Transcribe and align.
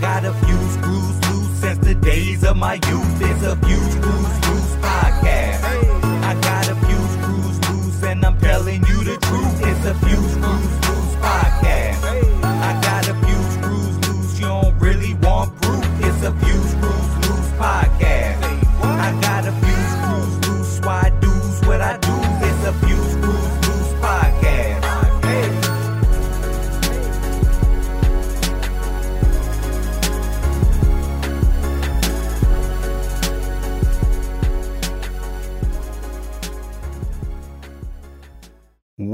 got 0.00 0.24
a 0.24 0.32
few 0.32 0.58
screws 0.70 1.30
loose 1.30 1.60
since 1.60 1.78
the 1.78 1.94
days 1.94 2.44
of 2.44 2.56
my 2.56 2.74
youth. 2.74 3.22
It's 3.22 3.42
a 3.42 3.56
few 3.56 3.76
screws 3.76 4.48
loose 4.48 4.76
podcast. 4.76 5.62
I 6.22 6.34
got 6.40 6.68
a 6.68 6.74
few 6.86 7.02
screws 7.14 7.58
loose 7.70 8.02
and 8.04 8.24
I'm 8.24 8.38
telling 8.38 8.84
you 8.86 9.04
the 9.04 9.16
truth. 9.16 9.60
It's 9.62 9.86
a 9.86 9.94
few 10.06 10.22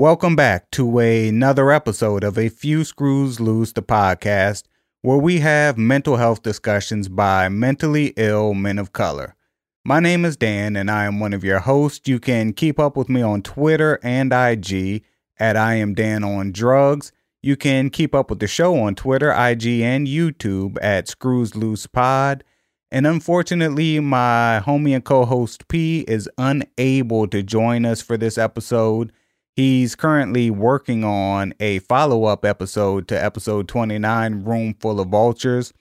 Welcome 0.04 0.36
back 0.36 0.70
to 0.72 0.98
another 0.98 1.70
episode 1.70 2.24
of 2.24 2.36
A 2.36 2.50
Few 2.50 2.84
Screws 2.84 3.40
Loose, 3.40 3.72
the 3.72 3.80
podcast, 3.80 4.64
where 5.00 5.16
we 5.16 5.40
have 5.40 5.78
mental 5.78 6.18
health 6.18 6.42
discussions 6.42 7.08
by 7.08 7.48
mentally 7.48 8.12
ill 8.18 8.52
men 8.52 8.78
of 8.78 8.92
color. 8.92 9.34
My 9.82 10.00
name 10.00 10.26
is 10.26 10.36
Dan, 10.36 10.76
and 10.76 10.90
I 10.90 11.06
am 11.06 11.20
one 11.20 11.32
of 11.32 11.42
your 11.42 11.60
hosts. 11.60 12.06
You 12.06 12.20
can 12.20 12.52
keep 12.52 12.78
up 12.78 12.98
with 12.98 13.08
me 13.08 13.22
on 13.22 13.40
Twitter 13.40 13.98
and 14.02 14.30
IG 14.30 15.02
at 15.38 15.56
I 15.56 15.76
am 15.76 15.94
Dan 15.94 16.22
on 16.22 16.52
Drugs. 16.52 17.10
You 17.42 17.56
can 17.56 17.88
keep 17.88 18.14
up 18.14 18.28
with 18.28 18.40
the 18.40 18.46
show 18.46 18.78
on 18.78 18.94
Twitter, 18.96 19.30
IG, 19.30 19.80
and 19.80 20.06
YouTube 20.06 20.76
at 20.82 21.08
Screws 21.08 21.56
Loose 21.56 21.86
Pod. 21.86 22.44
And 22.90 23.06
unfortunately, 23.06 24.00
my 24.00 24.60
homie 24.66 24.94
and 24.94 25.02
co 25.02 25.24
host 25.24 25.66
P 25.68 26.00
is 26.00 26.28
unable 26.36 27.26
to 27.28 27.42
join 27.42 27.86
us 27.86 28.02
for 28.02 28.18
this 28.18 28.36
episode. 28.36 29.10
He's 29.56 29.94
currently 29.94 30.50
working 30.50 31.04
on 31.04 31.54
a 31.60 31.78
follow 31.80 32.24
up 32.24 32.44
episode 32.44 33.06
to 33.08 33.24
episode 33.24 33.68
29, 33.68 34.42
Room 34.42 34.74
Full 34.80 34.98
of 34.98 35.08
Vultures. 35.08 35.72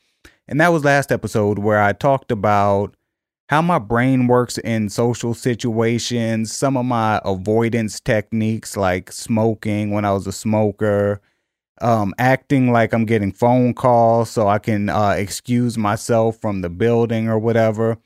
And 0.47 0.61
that 0.61 0.71
was 0.71 0.83
last 0.83 1.11
episode 1.11 1.57
where 1.57 1.81
I 1.81 1.93
talked 1.93 2.31
about 2.31 2.95
how 3.49 3.63
my 3.63 3.79
brain 3.79 4.27
works 4.27 4.59
in 4.59 4.89
social 4.89 5.33
situations, 5.33 6.55
some 6.55 6.77
of 6.77 6.85
my 6.85 7.19
avoidance 7.25 7.99
techniques 7.99 8.77
like 8.77 9.11
smoking 9.11 9.89
when 9.89 10.05
I 10.05 10.11
was 10.11 10.27
a 10.27 10.31
smoker, 10.31 11.19
um, 11.81 12.13
acting 12.19 12.71
like 12.71 12.93
I'm 12.93 13.05
getting 13.05 13.31
phone 13.31 13.73
calls 13.73 14.29
so 14.29 14.47
I 14.47 14.59
can 14.59 14.89
uh, 14.89 15.15
excuse 15.17 15.79
myself 15.79 16.39
from 16.39 16.61
the 16.61 16.69
building 16.69 17.27
or 17.27 17.39
whatever. 17.39 17.97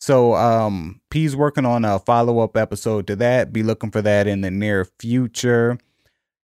So 0.00 0.34
um 0.34 1.00
P's 1.10 1.36
working 1.36 1.66
on 1.66 1.84
a 1.84 1.98
follow-up 1.98 2.56
episode 2.56 3.06
to 3.08 3.16
that. 3.16 3.52
Be 3.52 3.62
looking 3.62 3.90
for 3.90 4.02
that 4.02 4.26
in 4.26 4.40
the 4.40 4.50
near 4.50 4.84
future. 4.98 5.78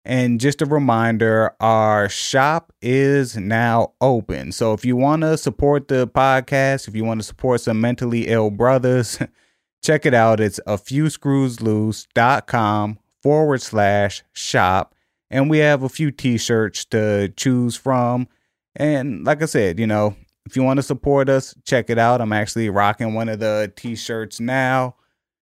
And 0.06 0.38
just 0.38 0.60
a 0.60 0.66
reminder, 0.66 1.55
our 1.60 2.10
shop 2.10 2.75
is 2.82 3.36
now 3.38 3.94
open. 4.02 4.52
So 4.52 4.75
if 4.75 4.84
you 4.84 4.97
want 4.97 5.22
to 5.22 5.38
support 5.38 5.88
the 5.88 6.06
podcast, 6.06 6.88
if 6.88 6.94
you 6.94 7.05
want 7.05 7.20
to 7.20 7.27
support 7.27 7.62
some 7.62 7.80
mentally 7.80 8.28
ill 8.28 8.50
brothers, 8.50 9.19
check 9.82 10.05
it 10.05 10.12
out. 10.12 10.41
It's 10.41 10.60
a 10.66 10.77
few 10.77 11.08
screws 11.08 11.62
loose.com 11.62 12.98
forward 13.22 13.62
slash 13.62 14.22
shop. 14.34 14.94
And 15.30 15.48
we 15.48 15.58
have 15.58 15.82
a 15.82 15.88
few 15.88 16.10
t-shirts 16.10 16.84
to 16.86 17.30
choose 17.30 17.75
from. 17.75 18.28
And 18.77 19.25
like 19.25 19.42
I 19.42 19.47
said, 19.47 19.78
you 19.78 19.86
know, 19.86 20.16
if 20.47 20.56
you 20.56 20.62
want 20.62 20.78
to 20.78 20.83
support 20.83 21.28
us, 21.28 21.55
check 21.64 21.89
it 21.89 21.98
out. 21.98 22.21
I'm 22.21 22.32
actually 22.32 22.69
rocking 22.69 23.15
one 23.15 23.28
of 23.28 23.38
the 23.38 23.72
t-shirts 23.77 24.41
now. 24.41 24.97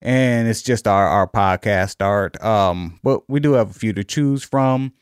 And 0.02 0.48
it's 0.48 0.62
just 0.62 0.86
our, 0.86 1.06
our 1.06 1.28
podcast 1.28 2.04
art. 2.04 2.42
Um, 2.42 3.00
but 3.02 3.28
we 3.28 3.40
do 3.40 3.52
have 3.52 3.70
a 3.70 3.74
few 3.74 3.92
to 3.94 4.04
choose 4.04 4.42
from. 4.42 4.92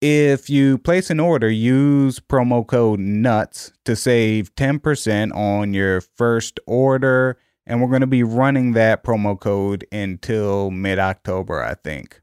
If 0.00 0.50
you 0.50 0.78
place 0.78 1.10
an 1.10 1.20
order, 1.20 1.48
use 1.48 2.18
promo 2.18 2.66
code 2.66 2.98
NUTS 2.98 3.72
to 3.84 3.94
save 3.94 4.54
10% 4.56 5.34
on 5.34 5.72
your 5.72 6.00
first 6.00 6.58
order. 6.66 7.38
And 7.66 7.80
we're 7.80 7.88
going 7.88 8.00
to 8.00 8.08
be 8.08 8.24
running 8.24 8.72
that 8.72 9.04
promo 9.04 9.38
code 9.38 9.86
until 9.92 10.72
mid 10.72 10.98
October, 10.98 11.62
I 11.62 11.74
think. 11.74 12.20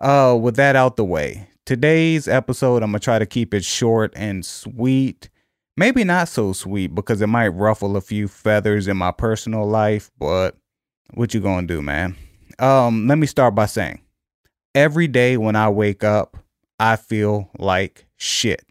Uh, 0.00 0.38
with 0.40 0.56
that 0.56 0.76
out 0.76 0.96
the 0.96 1.04
way, 1.04 1.48
today's 1.64 2.28
episode, 2.28 2.82
I'm 2.82 2.90
going 2.90 3.00
to 3.00 3.04
try 3.04 3.18
to 3.18 3.26
keep 3.26 3.54
it 3.54 3.64
short 3.64 4.12
and 4.14 4.44
sweet 4.44 5.30
maybe 5.76 6.04
not 6.04 6.28
so 6.28 6.52
sweet 6.52 6.94
because 6.94 7.20
it 7.20 7.26
might 7.26 7.48
ruffle 7.48 7.96
a 7.96 8.00
few 8.00 8.28
feathers 8.28 8.88
in 8.88 8.96
my 8.96 9.12
personal 9.12 9.66
life, 9.66 10.10
but 10.18 10.56
what 11.14 11.34
you 11.34 11.40
gonna 11.40 11.66
do, 11.66 11.82
man? 11.82 12.16
Um, 12.58 13.06
let 13.06 13.18
me 13.18 13.26
start 13.26 13.54
by 13.54 13.66
saying 13.66 14.00
every 14.74 15.08
day 15.08 15.36
when 15.36 15.56
I 15.56 15.68
wake 15.68 16.04
up, 16.04 16.36
I 16.78 16.96
feel 16.96 17.50
like 17.58 18.06
shit. 18.16 18.64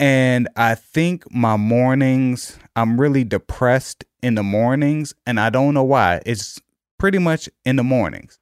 And 0.00 0.48
I 0.56 0.74
think 0.74 1.30
my 1.32 1.56
mornings, 1.56 2.58
I'm 2.74 3.00
really 3.00 3.24
depressed 3.24 4.04
in 4.22 4.34
the 4.34 4.42
mornings, 4.42 5.14
and 5.24 5.38
I 5.38 5.50
don't 5.50 5.74
know 5.74 5.84
why. 5.84 6.20
It's 6.26 6.60
pretty 6.98 7.18
much 7.18 7.48
in 7.64 7.76
the 7.76 7.84
mornings. 7.84 8.38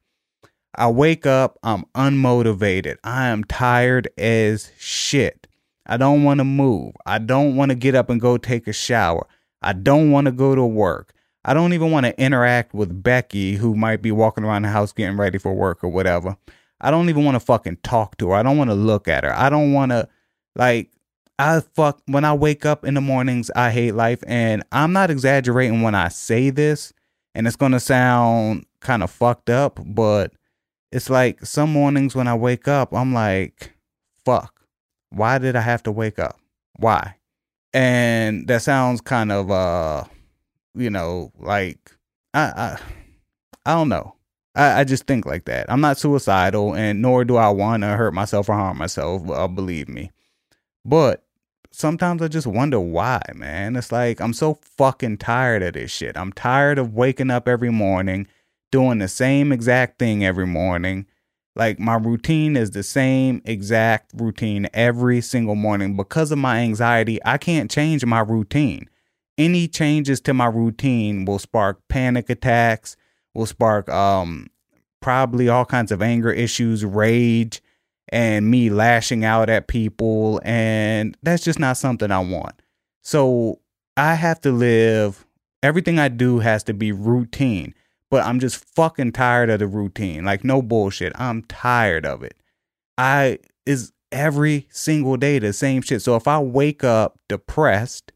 I 0.75 0.89
wake 0.89 1.25
up, 1.27 1.59
I'm 1.61 1.85
unmotivated. 1.95 2.95
I 3.03 3.27
am 3.27 3.43
tired 3.43 4.09
as 4.17 4.71
shit. 4.79 5.47
I 5.85 5.97
don't 5.97 6.23
want 6.23 6.39
to 6.39 6.43
move. 6.43 6.93
I 7.05 7.19
don't 7.19 7.55
want 7.55 7.69
to 7.69 7.75
get 7.75 7.95
up 7.95 8.09
and 8.09 8.21
go 8.21 8.37
take 8.37 8.67
a 8.67 8.73
shower. 8.73 9.27
I 9.61 9.73
don't 9.73 10.11
want 10.11 10.25
to 10.25 10.31
go 10.31 10.55
to 10.55 10.65
work. 10.65 11.13
I 11.45 11.53
don't 11.53 11.73
even 11.73 11.91
want 11.91 12.05
to 12.05 12.19
interact 12.21 12.73
with 12.73 13.03
Becky, 13.03 13.55
who 13.55 13.75
might 13.75 14.01
be 14.01 14.11
walking 14.11 14.45
around 14.45 14.61
the 14.61 14.69
house 14.69 14.93
getting 14.93 15.17
ready 15.17 15.37
for 15.37 15.53
work 15.53 15.83
or 15.83 15.89
whatever. 15.89 16.37
I 16.79 16.91
don't 16.91 17.09
even 17.09 17.25
want 17.25 17.35
to 17.35 17.39
fucking 17.39 17.77
talk 17.83 18.17
to 18.17 18.29
her. 18.29 18.35
I 18.35 18.43
don't 18.43 18.57
want 18.57 18.69
to 18.69 18.75
look 18.75 19.07
at 19.07 19.23
her. 19.23 19.33
I 19.37 19.49
don't 19.49 19.73
want 19.73 19.91
to, 19.91 20.07
like, 20.55 20.89
I 21.37 21.59
fuck, 21.59 22.01
when 22.05 22.23
I 22.23 22.33
wake 22.33 22.65
up 22.65 22.85
in 22.85 22.93
the 22.93 23.01
mornings, 23.01 23.51
I 23.55 23.71
hate 23.71 23.93
life. 23.93 24.23
And 24.25 24.63
I'm 24.71 24.93
not 24.93 25.09
exaggerating 25.11 25.81
when 25.81 25.95
I 25.95 26.07
say 26.07 26.49
this, 26.49 26.93
and 27.35 27.47
it's 27.47 27.55
going 27.55 27.71
to 27.73 27.79
sound 27.79 28.65
kind 28.79 29.03
of 29.03 29.11
fucked 29.11 29.49
up, 29.49 29.79
but 29.85 30.31
it's 30.91 31.09
like 31.09 31.45
some 31.45 31.71
mornings 31.71 32.15
when 32.15 32.27
I 32.27 32.35
wake 32.35 32.67
up, 32.67 32.93
I'm 32.93 33.13
like, 33.13 33.73
fuck 34.23 34.52
why 35.13 35.37
did 35.37 35.55
I 35.55 35.61
have 35.61 35.83
to 35.83 35.91
wake 35.91 36.19
up? 36.19 36.39
Why? 36.77 37.15
And 37.73 38.47
that 38.47 38.61
sounds 38.61 39.01
kind 39.01 39.31
of 39.31 39.51
uh 39.51 40.05
you 40.75 40.89
know, 40.89 41.31
like 41.39 41.91
I 42.33 42.41
I, 42.41 42.79
I 43.65 43.73
don't 43.75 43.89
know. 43.89 44.15
I, 44.55 44.81
I 44.81 44.83
just 44.83 45.05
think 45.07 45.25
like 45.25 45.45
that. 45.45 45.71
I'm 45.71 45.81
not 45.81 45.97
suicidal 45.97 46.75
and 46.75 47.01
nor 47.01 47.25
do 47.25 47.37
I 47.37 47.49
want 47.49 47.83
to 47.83 47.89
hurt 47.89 48.13
myself 48.13 48.49
or 48.49 48.53
harm 48.53 48.77
myself, 48.77 49.29
uh, 49.29 49.47
believe 49.47 49.89
me. 49.89 50.11
But 50.85 51.23
sometimes 51.71 52.21
I 52.21 52.27
just 52.27 52.47
wonder 52.47 52.79
why, 52.79 53.21
man. 53.35 53.75
It's 53.75 53.91
like 53.91 54.21
I'm 54.21 54.33
so 54.33 54.55
fucking 54.55 55.17
tired 55.17 55.63
of 55.63 55.73
this 55.73 55.91
shit. 55.91 56.17
I'm 56.17 56.31
tired 56.31 56.77
of 56.79 56.93
waking 56.93 57.31
up 57.31 57.47
every 57.47 57.71
morning, 57.71 58.27
doing 58.71 58.99
the 58.99 59.07
same 59.07 59.51
exact 59.51 59.99
thing 59.99 60.25
every 60.25 60.47
morning, 60.47 61.07
like 61.55 61.79
my 61.79 61.95
routine 61.95 62.57
is 62.57 62.71
the 62.71 62.83
same 62.83 63.41
exact 63.45 64.11
routine 64.15 64.67
every 64.73 65.21
single 65.21 65.55
morning. 65.55 65.95
Because 65.95 66.31
of 66.31 66.39
my 66.39 66.59
anxiety, 66.59 67.19
I 67.25 67.37
can't 67.37 67.69
change 67.69 68.05
my 68.05 68.21
routine. 68.21 68.89
Any 69.37 69.67
changes 69.67 70.19
to 70.21 70.33
my 70.33 70.45
routine 70.45 71.25
will 71.25 71.39
spark 71.39 71.79
panic 71.89 72.29
attacks, 72.29 72.95
will 73.33 73.45
spark 73.45 73.89
um 73.89 74.47
probably 75.01 75.49
all 75.49 75.65
kinds 75.65 75.91
of 75.91 76.01
anger 76.01 76.31
issues, 76.31 76.85
rage, 76.85 77.61
and 78.09 78.49
me 78.49 78.69
lashing 78.69 79.25
out 79.25 79.49
at 79.49 79.67
people 79.67 80.39
and 80.43 81.17
that's 81.23 81.43
just 81.43 81.59
not 81.59 81.77
something 81.77 82.11
I 82.11 82.19
want. 82.19 82.61
So 83.01 83.59
I 83.97 84.15
have 84.15 84.41
to 84.41 84.51
live 84.51 85.25
everything 85.61 85.99
I 85.99 86.07
do 86.07 86.39
has 86.39 86.63
to 86.65 86.73
be 86.73 86.91
routine 86.91 87.73
but 88.13 88.27
I'm 88.27 88.39
just 88.39 88.63
fucking 88.75 89.13
tired 89.13 89.49
of 89.49 89.57
the 89.57 89.65
routine. 89.65 90.23
Like 90.23 90.43
no 90.43 90.61
bullshit. 90.61 91.13
I'm 91.15 91.41
tired 91.45 92.05
of 92.05 92.21
it. 92.21 92.35
I 92.95 93.39
is 93.65 93.91
every 94.11 94.67
single 94.69 95.17
day 95.17 95.39
the 95.39 95.51
same 95.51 95.81
shit. 95.81 96.03
So 96.03 96.15
if 96.15 96.27
I 96.27 96.37
wake 96.37 96.83
up 96.83 97.17
depressed 97.27 98.11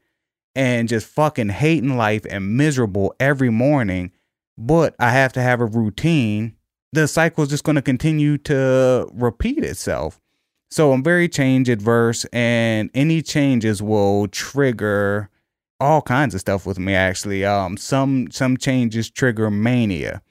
and 0.54 0.88
just 0.88 1.08
fucking 1.08 1.50
hating 1.50 1.98
life 1.98 2.28
and 2.30 2.56
miserable 2.56 3.16
every 3.20 3.50
morning, 3.50 4.12
but 4.56 4.94
I 5.00 5.10
have 5.10 5.34
to 5.34 5.42
have 5.42 5.62
a 5.62 5.66
routine, 5.66 6.56
the 6.94 7.08
cycle 7.08 7.44
is 7.44 7.50
just 7.50 7.64
going 7.64 7.78
to 7.78 7.82
continue 7.82 8.38
to 8.38 9.10
repeat 9.12 9.64
itself. 9.64 10.22
So 10.70 10.92
I'm 10.92 11.02
very 11.02 11.28
change 11.28 11.70
adverse, 11.70 12.24
and 12.26 12.92
any 12.94 13.24
changes 13.24 13.82
will 13.82 14.28
trigger 14.28 15.32
all 15.80 16.02
kinds 16.02 16.34
of 16.34 16.42
stuff 16.42 16.66
with 16.66 16.80
me 16.80 16.94
actually. 16.96 17.46
Um, 17.46 17.78
some 17.78 18.30
some 18.32 18.58
changes 18.58 19.10
trigger 19.10 19.52
mania, 19.52 20.22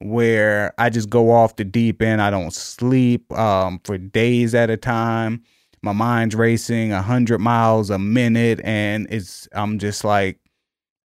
where 0.00 0.74
I 0.78 0.90
just 0.90 1.10
go 1.10 1.30
off 1.30 1.56
the 1.56 1.64
deep 1.64 2.02
end. 2.02 2.20
I 2.22 2.30
don't 2.30 2.52
sleep 2.52 3.32
um 3.32 3.80
for 3.84 3.98
days 3.98 4.54
at 4.54 4.70
a 4.70 4.76
time. 4.76 5.42
my 5.82 5.92
mind's 5.92 6.34
racing 6.34 6.92
a 6.92 7.02
hundred 7.02 7.40
miles 7.40 7.90
a 7.90 7.98
minute, 7.98 8.60
and 8.64 9.06
it's 9.10 9.48
I'm 9.52 9.78
just 9.78 10.04
like 10.04 10.40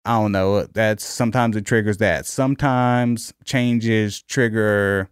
I 0.05 0.19
don't 0.19 0.31
know. 0.31 0.65
That's 0.65 1.05
sometimes 1.05 1.55
it 1.55 1.65
triggers 1.65 1.97
that. 1.97 2.25
Sometimes 2.25 3.33
changes 3.45 4.21
trigger 4.23 5.09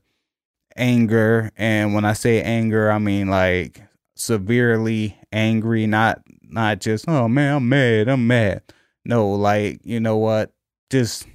anger, 0.76 1.52
and 1.58 1.94
when 1.94 2.06
I 2.06 2.14
say 2.14 2.42
anger, 2.42 2.92
I 2.92 3.00
mean 3.00 3.28
like 3.30 3.82
severely 4.16 5.18
angry, 5.32 5.86
not 5.88 6.22
not 6.42 6.80
just 6.80 7.06
oh 7.08 7.28
man, 7.28 7.56
I'm 7.58 7.70
mad, 7.70 8.08
I'm 8.10 8.28
mad. 8.28 8.64
No, 9.10 9.32
like 9.32 9.82
you 9.84 10.00
know 10.00 10.18
what, 10.18 10.54
just 10.92 11.26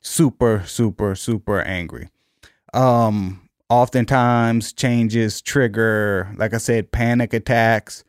super, 0.00 0.64
super, 0.66 1.14
super 1.14 1.62
angry. 1.62 2.08
Um, 2.72 3.48
oftentimes 3.68 4.72
changes 4.72 5.40
trigger, 5.40 6.34
like 6.36 6.52
I 6.52 6.58
said, 6.58 6.90
panic 6.90 7.32
attacks. 7.32 8.02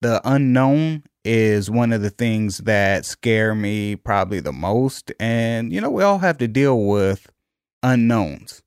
The 0.00 0.22
unknown 0.24 1.02
is 1.26 1.70
one 1.70 1.92
of 1.92 2.00
the 2.00 2.08
things 2.08 2.58
that 2.58 3.04
scare 3.04 3.54
me 3.54 3.96
probably 3.96 4.40
the 4.40 4.52
most. 4.52 5.12
And, 5.20 5.70
you 5.70 5.82
know, 5.82 5.90
we 5.90 6.02
all 6.02 6.18
have 6.18 6.38
to 6.38 6.48
deal 6.48 6.86
with 6.86 7.30
unknowns. 7.82 8.62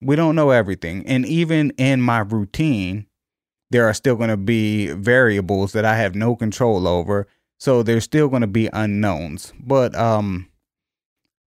We 0.00 0.14
don't 0.14 0.36
know 0.36 0.50
everything. 0.50 1.04
And 1.08 1.26
even 1.26 1.70
in 1.76 2.00
my 2.00 2.20
routine, 2.20 3.06
there 3.70 3.88
are 3.88 3.94
still 3.94 4.14
going 4.14 4.30
to 4.30 4.36
be 4.36 4.92
variables 4.92 5.72
that 5.72 5.84
I 5.84 5.96
have 5.96 6.14
no 6.14 6.36
control 6.36 6.86
over. 6.86 7.26
So 7.62 7.84
there's 7.84 8.02
still 8.02 8.28
going 8.28 8.40
to 8.40 8.48
be 8.48 8.68
unknowns. 8.72 9.52
But 9.60 9.94
um 9.94 10.48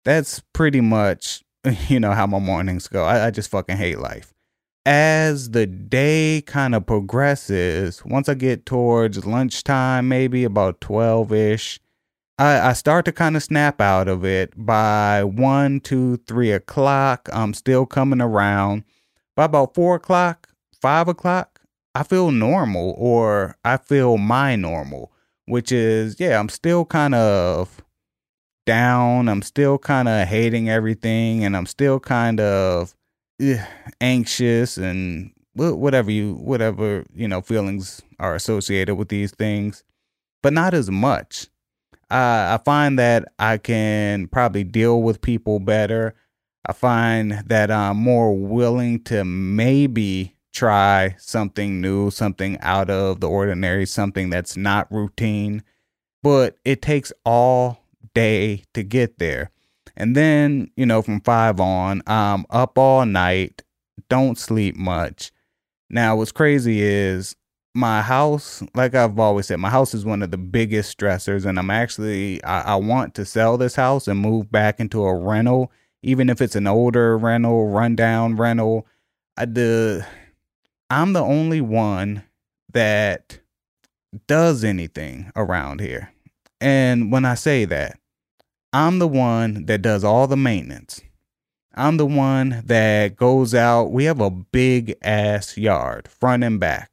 that's 0.04 0.40
pretty 0.54 0.80
much, 0.80 1.42
you 1.88 2.00
know, 2.00 2.12
how 2.12 2.26
my 2.26 2.38
mornings 2.38 2.88
go. 2.88 3.04
I, 3.04 3.26
I 3.26 3.30
just 3.30 3.50
fucking 3.50 3.76
hate 3.76 3.98
life 3.98 4.32
as 4.86 5.50
the 5.50 5.66
day 5.66 6.44
kind 6.46 6.72
of 6.72 6.86
progresses, 6.86 8.04
once 8.04 8.28
I 8.28 8.34
get 8.34 8.64
towards 8.64 9.26
lunchtime, 9.26 10.08
maybe 10.08 10.44
about 10.44 10.80
12 10.80 11.32
ish, 11.32 11.80
I, 12.38 12.68
I 12.68 12.72
start 12.72 13.04
to 13.06 13.12
kind 13.12 13.36
of 13.36 13.42
snap 13.42 13.80
out 13.80 14.06
of 14.06 14.24
it. 14.24 14.52
By 14.56 15.24
one, 15.24 15.80
two, 15.80 16.18
three 16.28 16.52
o'clock, 16.52 17.28
I'm 17.32 17.52
still 17.52 17.84
coming 17.84 18.20
around. 18.20 18.84
By 19.34 19.46
about 19.46 19.74
four 19.74 19.96
o'clock, 19.96 20.48
five 20.80 21.08
o'clock, 21.08 21.60
I 21.92 22.04
feel 22.04 22.30
normal 22.30 22.94
or 22.96 23.56
I 23.64 23.78
feel 23.78 24.18
my 24.18 24.54
normal, 24.54 25.10
which 25.46 25.72
is, 25.72 26.20
yeah, 26.20 26.38
I'm 26.38 26.48
still 26.48 26.84
kind 26.84 27.14
of 27.14 27.82
down. 28.66 29.28
I'm 29.28 29.42
still 29.42 29.78
kind 29.78 30.08
of 30.08 30.28
hating 30.28 30.68
everything 30.68 31.44
and 31.44 31.56
I'm 31.56 31.66
still 31.66 31.98
kind 31.98 32.40
of 32.40 32.94
anxious 34.00 34.76
and 34.76 35.32
whatever 35.54 36.10
you 36.10 36.34
whatever 36.34 37.04
you 37.14 37.26
know 37.26 37.40
feelings 37.40 38.02
are 38.18 38.34
associated 38.34 38.94
with 38.94 39.08
these 39.08 39.30
things 39.32 39.84
but 40.42 40.52
not 40.52 40.74
as 40.74 40.90
much 40.90 41.48
uh, 42.10 42.56
i 42.56 42.60
find 42.64 42.98
that 42.98 43.32
i 43.38 43.56
can 43.56 44.26
probably 44.28 44.64
deal 44.64 45.02
with 45.02 45.20
people 45.22 45.58
better 45.58 46.14
i 46.66 46.72
find 46.72 47.42
that 47.46 47.70
i'm 47.70 47.96
more 47.96 48.36
willing 48.36 49.02
to 49.02 49.24
maybe 49.24 50.35
try 50.56 51.14
something 51.18 51.80
new 51.80 52.10
something 52.10 52.58
out 52.60 52.88
of 52.90 53.20
the 53.20 53.28
ordinary 53.28 53.86
something 53.86 54.30
that's 54.30 54.56
not 54.56 54.90
routine 54.90 55.62
but 56.22 56.56
it 56.64 56.82
takes 56.82 57.12
all 57.24 57.84
day 58.14 58.62
to 58.72 58.82
get 58.82 59.18
there 59.18 59.50
and 59.96 60.14
then, 60.14 60.70
you 60.76 60.84
know, 60.84 61.00
from 61.02 61.20
five 61.20 61.58
on, 61.58 62.02
I'm 62.06 62.44
up 62.50 62.76
all 62.76 63.06
night, 63.06 63.62
don't 64.08 64.38
sleep 64.38 64.76
much. 64.76 65.32
Now, 65.88 66.16
what's 66.16 66.32
crazy 66.32 66.82
is 66.82 67.34
my 67.74 68.02
house, 68.02 68.62
like 68.74 68.94
I've 68.94 69.18
always 69.18 69.46
said, 69.46 69.58
my 69.58 69.70
house 69.70 69.94
is 69.94 70.04
one 70.04 70.22
of 70.22 70.30
the 70.30 70.38
biggest 70.38 70.96
stressors. 70.98 71.46
And 71.46 71.58
I'm 71.58 71.70
actually, 71.70 72.44
I, 72.44 72.74
I 72.74 72.76
want 72.76 73.14
to 73.14 73.24
sell 73.24 73.56
this 73.56 73.76
house 73.76 74.06
and 74.06 74.20
move 74.20 74.52
back 74.52 74.80
into 74.80 75.02
a 75.02 75.14
rental, 75.14 75.72
even 76.02 76.28
if 76.28 76.42
it's 76.42 76.56
an 76.56 76.66
older 76.66 77.16
rental, 77.16 77.68
rundown 77.68 78.36
rental. 78.36 78.86
I, 79.38 79.46
the, 79.46 80.06
I'm 80.88 81.12
the 81.12 81.22
only 81.22 81.60
one 81.60 82.24
that 82.72 83.40
does 84.28 84.64
anything 84.64 85.32
around 85.34 85.80
here. 85.80 86.12
And 86.60 87.10
when 87.10 87.24
I 87.24 87.34
say 87.34 87.64
that, 87.64 87.98
I'm 88.72 88.98
the 88.98 89.08
one 89.08 89.66
that 89.66 89.82
does 89.82 90.04
all 90.04 90.26
the 90.26 90.36
maintenance. 90.36 91.00
I'm 91.74 91.96
the 91.98 92.06
one 92.06 92.62
that 92.66 93.16
goes 93.16 93.54
out. 93.54 93.92
We 93.92 94.04
have 94.04 94.20
a 94.20 94.30
big 94.30 94.96
ass 95.02 95.56
yard, 95.58 96.08
front 96.08 96.44
and 96.44 96.58
back. 96.58 96.90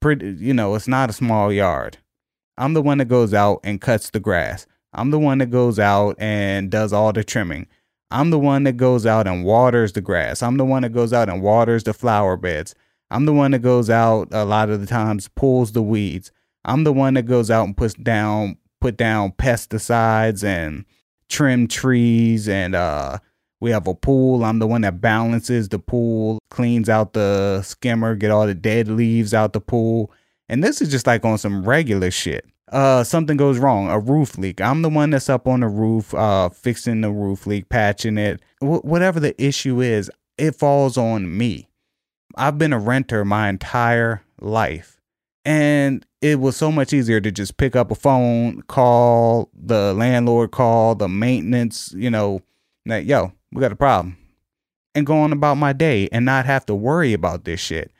Pretty, 0.00 0.30
you 0.30 0.52
know, 0.52 0.74
it's 0.74 0.88
not 0.88 1.10
a 1.10 1.14
small 1.14 1.52
yard. 1.52 1.98
I'm 2.58 2.74
the 2.74 2.82
one 2.82 2.98
that 2.98 3.06
goes 3.06 3.32
out 3.32 3.60
and 3.64 3.80
cuts 3.80 4.10
the 4.10 4.20
grass. 4.20 4.66
I'm 4.92 5.10
the 5.10 5.18
one 5.18 5.38
that 5.38 5.50
goes 5.50 5.78
out 5.78 6.16
and 6.18 6.70
does 6.70 6.92
all 6.92 7.12
the 7.12 7.24
trimming. 7.24 7.66
I'm 8.10 8.30
the 8.30 8.38
one 8.38 8.64
that 8.64 8.76
goes 8.76 9.06
out 9.06 9.26
and 9.26 9.44
waters 9.44 9.92
the 9.92 10.02
grass. 10.02 10.42
I'm 10.42 10.58
the 10.58 10.66
one 10.66 10.82
that 10.82 10.92
goes 10.92 11.14
out 11.14 11.30
and 11.30 11.40
waters 11.40 11.84
the 11.84 11.94
flower 11.94 12.36
beds. 12.36 12.74
I'm 13.12 13.26
the 13.26 13.32
one 13.32 13.50
that 13.50 13.60
goes 13.60 13.90
out 13.90 14.28
a 14.32 14.44
lot 14.44 14.70
of 14.70 14.80
the 14.80 14.86
times 14.86 15.28
pulls 15.28 15.72
the 15.72 15.82
weeds. 15.82 16.32
I'm 16.64 16.84
the 16.84 16.92
one 16.92 17.14
that 17.14 17.24
goes 17.24 17.50
out 17.50 17.66
and 17.66 17.76
puts 17.76 17.94
down 17.94 18.56
put 18.80 18.96
down 18.96 19.32
pesticides 19.32 20.42
and 20.42 20.84
trim 21.28 21.68
trees 21.68 22.48
and 22.48 22.74
uh 22.74 23.18
we 23.60 23.70
have 23.70 23.86
a 23.86 23.94
pool. 23.94 24.44
I'm 24.44 24.58
the 24.58 24.66
one 24.66 24.80
that 24.80 25.00
balances 25.00 25.68
the 25.68 25.78
pool, 25.78 26.40
cleans 26.50 26.88
out 26.88 27.12
the 27.12 27.62
skimmer, 27.62 28.16
get 28.16 28.32
all 28.32 28.44
the 28.46 28.54
dead 28.54 28.88
leaves 28.88 29.32
out 29.32 29.52
the 29.52 29.60
pool. 29.60 30.10
And 30.48 30.64
this 30.64 30.82
is 30.82 30.90
just 30.90 31.06
like 31.06 31.24
on 31.24 31.38
some 31.38 31.64
regular 31.64 32.10
shit. 32.10 32.44
Uh, 32.72 33.04
something 33.04 33.36
goes 33.36 33.58
wrong, 33.58 33.88
a 33.88 34.00
roof 34.00 34.36
leak. 34.36 34.60
I'm 34.60 34.82
the 34.82 34.88
one 34.88 35.10
that's 35.10 35.28
up 35.28 35.46
on 35.46 35.60
the 35.60 35.68
roof, 35.68 36.12
uh, 36.14 36.48
fixing 36.48 37.02
the 37.02 37.10
roof 37.10 37.46
leak, 37.46 37.68
patching 37.68 38.18
it. 38.18 38.40
Wh- 38.60 38.84
whatever 38.84 39.20
the 39.20 39.40
issue 39.40 39.80
is, 39.80 40.10
it 40.38 40.56
falls 40.56 40.96
on 40.96 41.36
me. 41.36 41.68
I've 42.36 42.58
been 42.58 42.72
a 42.72 42.78
renter 42.78 43.24
my 43.24 43.48
entire 43.48 44.22
life. 44.40 45.00
And 45.44 46.06
it 46.20 46.38
was 46.38 46.56
so 46.56 46.70
much 46.70 46.92
easier 46.92 47.20
to 47.20 47.32
just 47.32 47.56
pick 47.56 47.74
up 47.74 47.90
a 47.90 47.96
phone, 47.96 48.62
call 48.62 49.50
the 49.54 49.92
landlord, 49.92 50.52
call 50.52 50.94
the 50.94 51.08
maintenance, 51.08 51.92
you 51.96 52.10
know, 52.10 52.42
like, 52.86 53.06
yo, 53.06 53.32
we 53.50 53.60
got 53.60 53.72
a 53.72 53.76
problem. 53.76 54.16
And 54.94 55.06
go 55.06 55.18
on 55.18 55.32
about 55.32 55.56
my 55.56 55.72
day 55.72 56.08
and 56.12 56.24
not 56.24 56.46
have 56.46 56.66
to 56.66 56.74
worry 56.74 57.12
about 57.12 57.44
this 57.44 57.60
shit. 57.60 57.90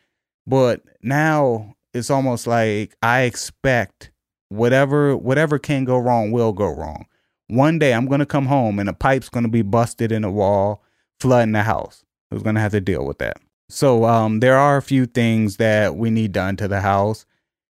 But 0.47 0.83
now 1.03 1.75
it's 1.95 2.11
almost 2.11 2.47
like 2.47 2.95
I 3.03 3.23
expect 3.23 4.11
whatever 4.49 5.17
whatever 5.17 5.59
can 5.59 5.85
go 5.85 5.97
wrong 5.97 6.31
will 6.31 6.53
go 6.53 6.69
wrong. 6.69 7.07
One 7.49 7.79
day 7.79 7.95
I'm 7.95 8.07
gonna 8.07 8.27
come 8.27 8.47
home 8.47 8.79
and 8.79 8.89
a 8.89 8.93
pipe's 8.93 9.29
gonna 9.29 9.49
be 9.49 9.63
busted 9.63 10.13
in 10.13 10.23
the 10.23 10.31
wall, 10.31 10.83
flooding 11.19 11.53
the 11.53 11.63
house. 11.63 12.05
Who's 12.31 12.43
gonna 12.43 12.61
have 12.61 12.73
to 12.73 12.81
deal 12.81 13.07
with 13.07 13.19
that? 13.19 13.39
So 13.73 14.05
um, 14.05 14.41
there 14.41 14.59
are 14.59 14.77
a 14.77 14.83
few 14.83 15.07
things 15.07 15.57
that 15.57 15.97
we 15.97 16.11
need 16.11 16.33
done 16.33 16.57
to 16.57 16.69
the 16.69 16.83
house. 16.83 17.25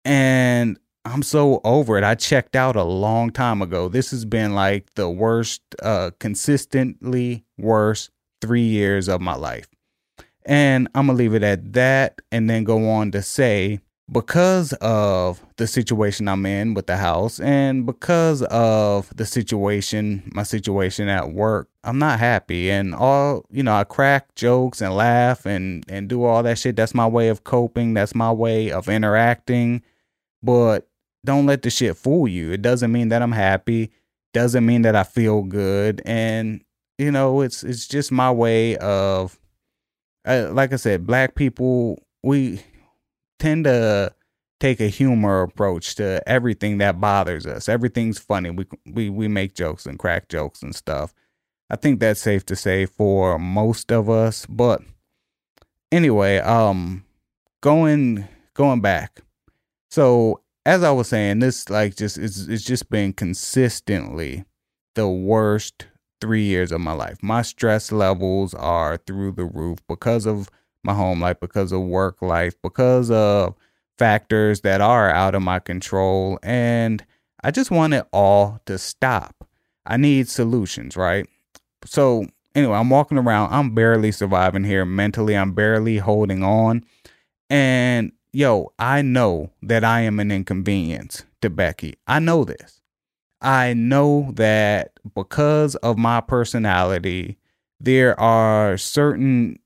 And 0.02 0.78
I'm 1.04 1.22
so 1.22 1.60
over 1.62 1.98
it. 1.98 2.04
I 2.04 2.14
checked 2.14 2.56
out 2.56 2.74
a 2.74 2.84
long 2.84 3.30
time 3.30 3.60
ago. 3.60 3.88
This 3.88 4.10
has 4.10 4.24
been 4.24 4.54
like 4.54 4.94
the 4.94 5.10
worst, 5.10 5.60
uh, 5.82 6.12
consistently 6.18 7.44
worst 7.58 8.10
three 8.40 8.62
years 8.62 9.08
of 9.08 9.20
my 9.20 9.34
life. 9.34 9.68
And 10.46 10.88
I'm 10.94 11.06
going 11.06 11.18
to 11.18 11.22
leave 11.22 11.34
it 11.34 11.42
at 11.42 11.74
that 11.74 12.22
and 12.32 12.48
then 12.48 12.64
go 12.64 12.88
on 12.88 13.10
to 13.10 13.20
say 13.20 13.80
because 14.10 14.72
of 14.74 15.44
the 15.56 15.66
situation 15.66 16.26
I'm 16.26 16.44
in 16.44 16.74
with 16.74 16.86
the 16.86 16.96
house 16.96 17.38
and 17.38 17.86
because 17.86 18.42
of 18.42 19.14
the 19.16 19.24
situation, 19.24 20.30
my 20.34 20.42
situation 20.42 21.08
at 21.08 21.32
work, 21.32 21.68
I'm 21.84 21.98
not 21.98 22.18
happy. 22.18 22.70
And 22.70 22.94
all, 22.94 23.44
you 23.50 23.62
know, 23.62 23.74
I 23.74 23.84
crack 23.84 24.34
jokes 24.34 24.80
and 24.80 24.94
laugh 24.94 25.46
and, 25.46 25.84
and 25.88 26.08
do 26.08 26.24
all 26.24 26.42
that 26.42 26.58
shit. 26.58 26.74
That's 26.74 26.94
my 26.94 27.06
way 27.06 27.28
of 27.28 27.44
coping. 27.44 27.94
That's 27.94 28.14
my 28.14 28.32
way 28.32 28.72
of 28.72 28.88
interacting. 28.88 29.82
But 30.42 30.88
don't 31.24 31.46
let 31.46 31.62
the 31.62 31.70
shit 31.70 31.96
fool 31.96 32.26
you. 32.26 32.50
It 32.50 32.62
doesn't 32.62 32.90
mean 32.90 33.10
that 33.10 33.22
I'm 33.22 33.32
happy. 33.32 33.92
Doesn't 34.34 34.66
mean 34.66 34.82
that 34.82 34.96
I 34.96 35.04
feel 35.04 35.42
good. 35.42 36.02
And, 36.04 36.64
you 36.98 37.12
know, 37.12 37.42
it's, 37.42 37.62
it's 37.62 37.86
just 37.86 38.10
my 38.10 38.32
way 38.32 38.76
of, 38.78 39.38
uh, 40.26 40.48
like 40.50 40.72
I 40.72 40.76
said, 40.76 41.06
black 41.06 41.36
people, 41.36 42.02
we, 42.22 42.60
tend 43.40 43.64
to 43.64 44.14
take 44.60 44.80
a 44.80 44.88
humor 44.88 45.42
approach 45.42 45.94
to 45.96 46.22
everything 46.28 46.78
that 46.78 47.00
bothers 47.00 47.46
us. 47.46 47.68
Everything's 47.68 48.18
funny. 48.18 48.50
We 48.50 48.66
we 48.86 49.10
we 49.10 49.26
make 49.26 49.54
jokes 49.54 49.86
and 49.86 49.98
crack 49.98 50.28
jokes 50.28 50.62
and 50.62 50.74
stuff. 50.74 51.12
I 51.70 51.76
think 51.76 51.98
that's 51.98 52.20
safe 52.20 52.44
to 52.46 52.56
say 52.56 52.86
for 52.86 53.38
most 53.38 53.90
of 53.90 54.10
us, 54.10 54.46
but 54.46 54.82
anyway, 55.90 56.38
um 56.38 57.04
going 57.62 58.28
going 58.54 58.80
back. 58.80 59.20
So, 59.90 60.42
as 60.66 60.82
I 60.82 60.90
was 60.92 61.08
saying, 61.08 61.40
this 61.40 61.68
like 61.70 61.96
just 61.96 62.18
it's 62.18 62.46
it's 62.46 62.64
just 62.64 62.90
been 62.90 63.12
consistently 63.12 64.44
the 64.94 65.08
worst 65.08 65.86
3 66.20 66.42
years 66.42 66.70
of 66.70 66.80
my 66.80 66.92
life. 66.92 67.22
My 67.22 67.42
stress 67.42 67.90
levels 67.90 68.52
are 68.54 68.98
through 68.98 69.32
the 69.32 69.44
roof 69.46 69.78
because 69.88 70.26
of 70.26 70.50
my 70.82 70.94
home 70.94 71.20
life, 71.20 71.38
because 71.40 71.72
of 71.72 71.82
work 71.82 72.22
life, 72.22 72.54
because 72.62 73.10
of 73.10 73.54
factors 73.98 74.62
that 74.62 74.80
are 74.80 75.10
out 75.10 75.34
of 75.34 75.42
my 75.42 75.58
control. 75.58 76.38
And 76.42 77.04
I 77.42 77.50
just 77.50 77.70
want 77.70 77.94
it 77.94 78.06
all 78.12 78.60
to 78.66 78.78
stop. 78.78 79.46
I 79.86 79.96
need 79.96 80.28
solutions, 80.28 80.96
right? 80.96 81.26
So, 81.84 82.26
anyway, 82.54 82.76
I'm 82.76 82.90
walking 82.90 83.18
around. 83.18 83.52
I'm 83.52 83.74
barely 83.74 84.12
surviving 84.12 84.64
here 84.64 84.84
mentally. 84.84 85.36
I'm 85.36 85.52
barely 85.52 85.98
holding 85.98 86.42
on. 86.42 86.84
And 87.48 88.12
yo, 88.32 88.72
I 88.78 89.02
know 89.02 89.50
that 89.62 89.84
I 89.84 90.00
am 90.00 90.20
an 90.20 90.30
inconvenience 90.30 91.24
to 91.42 91.50
Becky. 91.50 91.94
I 92.06 92.18
know 92.18 92.44
this. 92.44 92.80
I 93.40 93.72
know 93.72 94.32
that 94.34 94.92
because 95.14 95.74
of 95.76 95.96
my 95.96 96.20
personality, 96.20 97.38
there 97.80 98.18
are 98.20 98.76
certain 98.76 99.58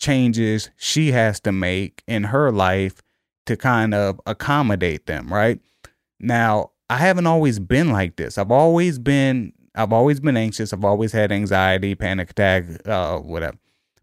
changes 0.00 0.70
she 0.76 1.12
has 1.12 1.38
to 1.40 1.52
make 1.52 2.02
in 2.08 2.24
her 2.24 2.50
life 2.50 3.02
to 3.46 3.56
kind 3.56 3.94
of 3.94 4.20
accommodate 4.26 5.06
them, 5.06 5.32
right? 5.32 5.60
Now, 6.18 6.72
I 6.88 6.96
haven't 6.96 7.26
always 7.26 7.58
been 7.60 7.90
like 7.90 8.16
this. 8.16 8.36
I've 8.36 8.50
always 8.50 8.98
been 8.98 9.52
I've 9.76 9.92
always 9.92 10.18
been 10.18 10.36
anxious. 10.36 10.72
I've 10.72 10.84
always 10.84 11.12
had 11.12 11.30
anxiety, 11.30 11.94
panic 11.94 12.30
attack, 12.30 12.64
uh 12.86 13.18
whatever. 13.18 13.58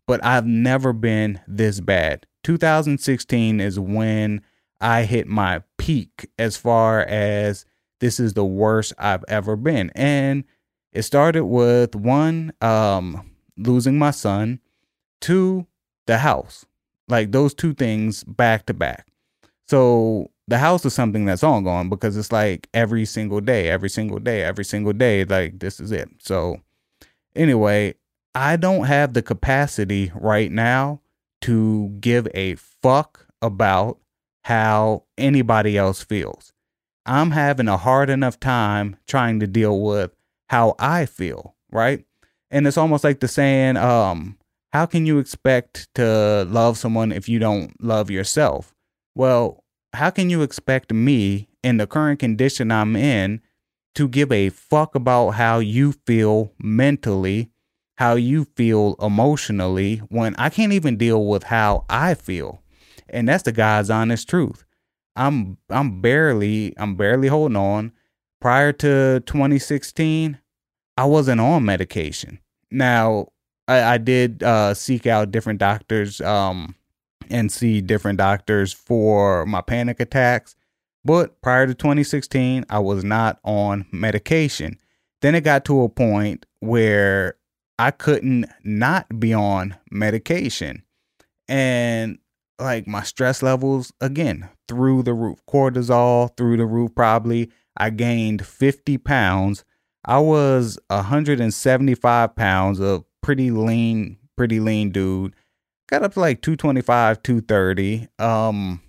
But 0.06 0.24
I've 0.24 0.46
never 0.46 0.94
been 0.94 1.42
this 1.48 1.82
bad. 1.82 2.25
2016 2.44 3.60
is 3.60 3.77
when 3.77 4.42
I 4.80 5.04
hit 5.04 5.27
my 5.27 5.63
peak 5.77 6.30
as 6.39 6.56
far 6.56 7.01
as 7.01 7.66
this 8.00 8.20
is 8.20 8.34
the 8.34 8.46
worst 8.46 8.94
I've 8.98 9.25
ever 9.27 9.58
been. 9.58 9.92
And 9.96 10.46
it 10.94 11.01
started 11.01 11.46
with 11.46 11.96
one 11.96 12.54
um 12.62 13.32
losing 13.58 13.98
my 13.98 14.12
son, 14.12 14.62
two 15.20 15.68
the 16.08 16.18
house. 16.18 16.66
Like 17.08 17.32
those 17.32 17.54
two 17.54 17.74
things 17.74 18.24
back 18.24 18.66
to 18.66 18.74
back. 18.74 19.08
So 19.68 20.32
the 20.48 20.58
house 20.58 20.86
is 20.86 20.94
something 20.94 21.26
that's 21.26 21.44
ongoing 21.44 21.90
because 21.90 22.18
it's 22.18 22.32
like 22.32 22.68
every 22.74 23.06
single 23.06 23.42
day, 23.42 23.70
every 23.70 23.90
single 23.90 24.20
day, 24.20 24.44
every 24.44 24.66
single 24.66 24.94
day, 24.94 25.26
like 25.26 25.60
this 25.60 25.80
is 25.80 25.92
it. 25.92 26.10
So 26.20 26.62
anyway, 27.36 27.96
I 28.34 28.56
don't 28.56 28.86
have 28.86 29.14
the 29.14 29.22
capacity 29.22 30.12
right 30.16 30.52
now 30.52 31.02
to 31.42 31.90
give 32.00 32.28
a 32.34 32.56
fuck 32.56 33.28
about 33.42 34.00
how 34.44 35.04
anybody 35.18 35.78
else 35.78 36.04
feels. 36.04 36.54
I'm 37.06 37.32
having 37.32 37.68
a 37.68 37.78
hard 37.78 38.10
enough 38.10 38.40
time 38.40 38.98
trying 39.08 39.40
to 39.40 39.48
deal 39.48 39.82
with 39.82 40.12
how 40.50 40.76
I 40.80 41.06
feel, 41.06 41.56
right? 41.72 42.06
And 42.52 42.68
it's 42.68 42.78
almost 42.78 43.04
like 43.04 43.20
the 43.20 43.28
saying, 43.28 43.78
um, 43.78 44.38
how 44.77 44.86
can 44.86 45.07
you 45.07 45.17
expect 45.17 45.91
to 45.96 46.46
love 46.51 46.77
someone 46.77 47.12
if 47.12 47.27
you 47.27 47.39
don't 47.39 47.84
love 47.84 48.12
yourself? 48.12 48.75
Well, 49.15 49.63
how 49.93 50.12
can 50.12 50.29
you 50.29 50.43
expect 50.43 50.93
me 50.93 51.50
in 51.63 51.77
the 51.77 51.88
current 51.88 52.19
condition 52.19 52.72
I'm 52.72 52.96
in 52.96 53.41
to 53.96 54.07
give 54.07 54.31
a 54.31 54.50
fuck 54.50 54.93
about 54.93 55.31
how 55.31 55.57
you 55.57 55.93
feel 56.05 56.53
mentally, 56.60 57.50
how 57.98 58.13
you 58.13 58.46
feel 58.55 58.96
emotionally 59.01 59.98
when 60.10 60.36
I 60.36 60.50
can't 60.50 60.74
even 60.74 60.96
deal 60.96 61.25
with 61.25 61.46
how 61.46 61.84
I 61.89 62.13
feel? 62.13 62.62
And 63.10 63.27
that's 63.27 63.41
the 63.41 63.53
God's 63.53 63.89
honest 63.89 64.29
truth. 64.29 64.63
I'm 65.15 65.57
I'm 65.72 66.01
barely 66.01 66.75
I'm 66.77 66.96
barely 66.96 67.29
holding 67.29 67.57
on. 67.57 67.93
Prior 68.39 68.74
to 68.74 69.24
2016, 69.25 70.38
I 70.98 71.05
wasn't 71.05 71.41
on 71.41 71.65
medication. 71.65 72.38
Now, 72.69 73.29
I, 73.67 73.95
I 73.95 73.97
did 73.97 74.43
uh, 74.43 74.74
seek 74.74 75.05
out 75.07 75.31
different 75.31 75.59
doctors 75.59 76.21
um, 76.21 76.75
and 77.29 77.51
see 77.51 77.81
different 77.81 78.17
doctors 78.17 78.74
for 78.74 79.45
my 79.45 79.62
panic 79.62 80.00
attacks. 80.00 80.55
But 81.03 81.41
prior 81.41 81.67
to 81.67 81.74
2016, 81.74 82.65
I 82.69 82.79
was 82.79 83.03
not 83.03 83.39
on 83.43 83.86
medication. 83.91 84.77
Then 85.21 85.36
it 85.36 85.41
got 85.41 85.65
to 85.65 85.83
a 85.83 85.89
point 85.89 86.45
where 86.59 87.36
I 87.79 87.91
couldn't 87.91 88.45
not 88.63 89.19
be 89.19 89.33
on 89.33 89.75
medication. 89.91 90.83
And 91.47 92.17
like 92.59 92.88
my 92.88 93.03
stress 93.03 93.41
levels, 93.43 93.93
again, 94.01 94.50
through 94.67 95.03
the 95.03 95.13
roof. 95.13 95.39
Cortisol 95.50 96.36
through 96.36 96.57
the 96.57 96.65
roof, 96.65 96.93
probably. 96.95 97.51
I 97.77 97.91
gained 97.91 98.45
50 98.45 98.97
pounds. 98.97 99.63
I 100.03 100.19
was 100.19 100.79
175 100.88 102.36
pounds 102.36 102.79
of 102.79 103.05
pretty 103.21 103.51
lean, 103.51 104.17
pretty 104.36 104.59
lean 104.59 104.91
dude. 104.91 105.36
Got 105.88 106.03
up 106.03 106.13
to 106.13 106.19
like 106.19 106.41
225, 106.41 107.24
230. 107.24 108.07
Um, 108.19 108.81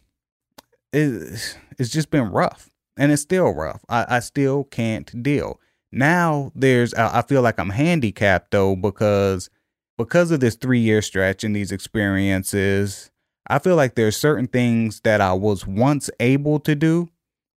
it, 0.92 1.56
it's 1.78 1.90
just 1.90 2.11
been 2.11 2.30
rough 2.30 2.70
and 2.97 3.12
it's 3.12 3.23
still 3.23 3.50
rough. 3.54 3.85
I, 3.88 4.06
I 4.08 4.20
still 4.20 4.64
can't 4.64 5.23
deal. 5.23 5.61
Now 5.92 6.52
there's, 6.54 6.92
I 6.94 7.23
feel 7.23 7.42
like 7.42 7.58
I'm 7.58 7.70
handicapped 7.70 8.50
though 8.50 8.76
because 8.76 9.49
because 9.97 10.30
of 10.30 10.40
this 10.40 10.54
three 10.54 10.80
year 10.80 11.02
stretch 11.02 11.44
and 11.44 11.54
these 11.54 11.73
experiences, 11.73 13.11
I 13.49 13.58
feel 13.58 13.76
like 13.76 13.94
there's 13.94 14.16
certain 14.16 14.47
things 14.47 15.00
that 15.00 15.20
I 15.20 15.32
was 15.32 15.66
once 15.66 16.11
able 16.20 16.61
to 16.61 16.75
do 16.75 17.08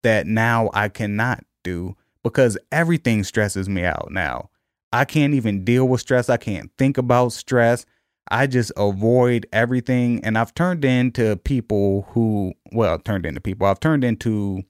that 0.04 0.26
now 0.26 0.70
I 0.74 0.90
cannot 0.90 1.44
do 1.64 1.96
because 2.24 2.58
everything 2.72 3.24
stresses 3.24 3.68
me 3.68 3.84
out 3.84 4.10
now. 4.12 4.50
I 4.92 5.06
can't 5.06 5.34
even 5.34 5.64
deal 5.64 5.88
with 5.88 6.02
stress. 6.02 6.30
I 6.30 6.38
can't 6.38 6.72
think 6.78 6.98
about 6.98 7.34
stress. 7.34 7.86
I 8.30 8.48
just 8.48 8.72
avoid 8.78 9.46
everything. 9.52 10.24
And 10.24 10.38
I've 10.38 10.54
turned 10.54 10.86
into 10.86 11.38
people 11.38 12.08
who, 12.10 12.54
well, 12.72 13.00
turned 13.00 13.26
into 13.26 13.42
people. 13.42 13.68
I've 13.68 13.80
turned 13.80 14.04
into 14.04 14.64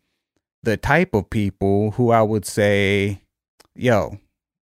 the 0.63 0.77
type 0.77 1.13
of 1.13 1.29
people 1.29 1.91
who 1.91 2.11
I 2.11 2.21
would 2.21 2.45
say, 2.45 3.21
yo, 3.75 4.17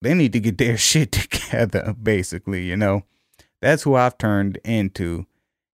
they 0.02 0.14
need 0.14 0.34
to 0.34 0.40
get 0.40 0.58
their 0.58 0.78
shit 0.78 1.12
together, 1.12 1.96
basically, 2.02 2.64
you 2.64 2.78
know? 2.78 3.04
That's 3.62 3.84
who 3.84 3.96
I've 3.96 4.18
turned 4.18 4.58
into 4.64 5.26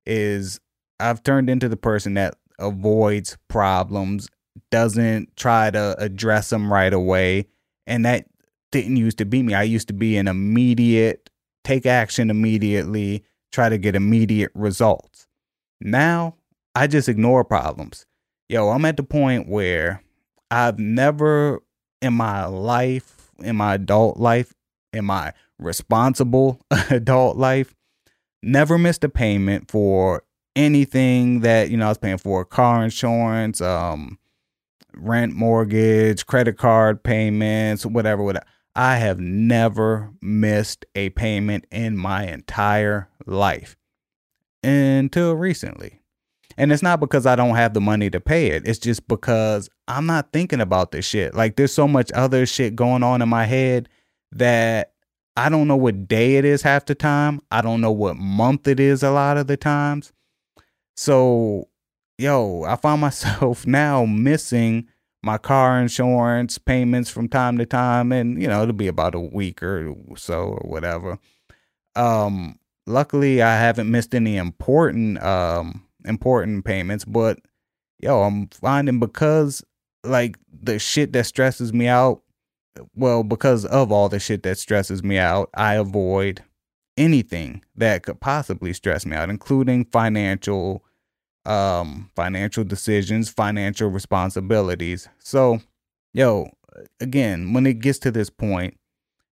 is 0.07 0.61
I've 1.01 1.23
turned 1.23 1.51
into 1.51 1.69
the 1.69 1.77
person 1.77 2.15
that 2.15 2.37
avoids 2.59 3.37
problems, 3.49 4.29
doesn't 4.71 5.37
try 5.37 5.71
to 5.71 5.97
address 5.99 6.51
them 6.51 6.73
right 6.73 6.93
away. 6.93 7.49
And 7.87 8.05
that 8.05 8.27
didn't 8.73 8.97
used 8.97 9.19
to 9.19 9.25
be 9.25 9.43
me. 9.43 9.55
I 9.55 9.63
used 9.63 9.89
to 9.89 9.95
be 9.95 10.17
an 10.17 10.27
immediate, 10.27 11.31
take 11.65 11.87
action 11.87 12.31
immediately, 12.31 13.25
try 13.53 13.69
to 13.69 13.79
get 13.79 13.95
immediate 13.95 14.51
results. 14.55 15.29
Now 15.81 16.35
I 16.75 16.87
just 16.87 17.09
ignore 17.09 17.45
problems. 17.45 18.07
Yo, 18.49 18.69
I'm 18.71 18.85
at 18.85 18.97
the 18.97 19.03
point 19.03 19.49
where 19.49 20.03
I've 20.51 20.79
never 20.79 21.63
in 22.03 22.15
my 22.15 22.45
life, 22.47 23.31
in 23.39 23.57
my 23.57 23.75
adult 23.75 24.19
life, 24.19 24.53
in 24.93 25.05
my 25.05 25.33
responsible 25.59 26.61
adult 26.91 27.37
life, 27.37 27.75
never 28.43 28.77
missed 28.77 29.05
a 29.05 29.09
payment 29.09 29.71
for 29.71 30.25
anything 30.57 31.41
that, 31.41 31.71
you 31.71 31.77
know, 31.77 31.87
I 31.87 31.89
was 31.91 31.99
paying 31.99 32.19
for 32.19 32.45
car 32.45 32.83
insurance, 32.83 33.61
um, 33.61 34.19
rent, 34.95 35.35
mortgage, 35.35 36.27
credit 36.27 36.59
card 36.59 37.03
payments, 37.03 37.87
whatever, 37.87 38.23
whatever. 38.23 38.45
I 38.75 38.97
have 38.97 39.21
never 39.21 40.11
missed 40.21 40.87
a 40.95 41.11
payment 41.11 41.67
in 41.71 41.97
my 41.97 42.27
entire 42.27 43.09
life 43.27 43.77
until 44.63 45.35
recently. 45.35 46.01
And 46.57 46.73
it's 46.73 46.83
not 46.83 47.01
because 47.01 47.27
I 47.27 47.37
don't 47.37 47.57
have 47.57 47.75
the 47.75 47.81
money 47.81 48.11
to 48.11 48.21
pay 48.21 48.49
it. 48.49 48.67
It's 48.67 48.79
just 48.79 49.09
because 49.09 49.69
I'm 49.89 50.07
not 50.07 50.33
thinking 50.33 50.61
about 50.61 50.93
this 50.93 51.07
shit. 51.07 51.35
Like 51.35 51.57
there's 51.57 51.73
so 51.73 51.89
much 51.89 52.11
other 52.13 52.47
shit 52.47 52.77
going 52.77 53.03
on 53.03 53.23
in 53.23 53.29
my 53.29 53.45
head 53.45 53.89
that 54.33 54.93
I 55.37 55.49
don't 55.49 55.69
know 55.69 55.77
what 55.77 56.09
day 56.09 56.37
it 56.37 56.45
is 56.45 56.63
half 56.63 56.85
the 56.85 56.95
time. 56.95 57.41
I 57.51 57.63
don't 57.63 57.81
know 57.81 57.93
what 57.93 58.17
month 58.17 58.69
it 58.69 58.81
is 58.81 59.03
a 59.03 59.11
lot 59.11 59.39
of 59.39 59.47
the 59.47 59.57
times. 59.57 60.13
So, 60.95 61.69
yo, 62.19 62.65
I 62.65 62.77
find 62.77 63.01
myself 63.01 63.67
now 63.67 64.05
missing 64.05 64.89
my 65.23 65.39
car 65.39 65.81
insurance 65.81 66.59
payments 66.59 67.09
from 67.09 67.29
time 67.29 67.59
to 67.59 67.67
time 67.67 68.13
and 68.13 68.41
you 68.41 68.49
know 68.49 68.63
it'll 68.63 68.73
be 68.73 68.89
about 68.89 69.15
a 69.15 69.21
week 69.21 69.63
or 69.63 69.95
so 70.17 70.43
or 70.43 70.69
whatever. 70.69 71.19
Um 71.95 72.59
luckily 72.87 73.43
i 73.43 73.57
haven't 73.57 73.91
missed 73.91 74.15
any 74.15 74.37
important 74.37 75.23
um 75.23 75.87
important 76.05 76.65
payments 76.65 77.05
but 77.05 77.39
yo 78.01 78.23
i'm 78.23 78.49
finding 78.49 78.99
because 78.99 79.65
like 80.05 80.37
the 80.53 80.79
shit 80.79 81.13
that 81.13 81.25
stresses 81.25 81.73
me 81.73 81.87
out 81.87 82.23
well 82.97 83.23
because 83.23 83.65
of 83.67 83.93
all 83.93 84.09
the 84.09 84.19
shit 84.19 84.43
that 84.43 84.59
stresses 84.59 85.03
me 85.03 85.17
out 85.17 85.49
i 85.55 85.75
avoid 85.75 86.43
anything 86.97 87.63
that 87.77 88.03
could 88.03 88.21
possibly 88.21 88.73
stress 88.73 89.07
me 89.07 89.17
out 89.17 89.31
including 89.31 89.85
financial 89.85 90.85
um 91.45 92.11
financial 92.15 92.65
decisions, 92.65 93.29
financial 93.29 93.89
responsibilities. 93.89 95.09
So, 95.19 95.61
yo, 96.15 96.51
again, 97.01 97.53
when 97.53 97.67
it 97.67 97.81
gets 97.81 97.99
to 98.01 98.11
this 98.11 98.31
point, 98.31 98.79